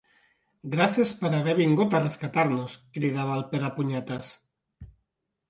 [0.75, 2.79] Gràcies per haver vingut a rescatar-nos!
[2.97, 4.35] —cridava el Perepunyetes.